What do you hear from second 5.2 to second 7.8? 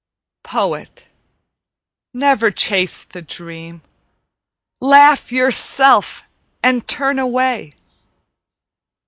yourself and turn away.